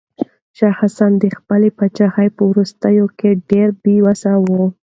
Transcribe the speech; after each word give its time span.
شاه 0.57 0.73
حسين 0.79 1.13
د 1.19 1.23
خپلې 1.37 1.69
پاچاهۍ 1.77 2.27
په 2.37 2.43
وروستيو 2.49 3.05
کې 3.19 3.29
ډېر 3.49 3.67
بې 3.83 3.95
وسه 4.05 4.31
و. 4.45 4.47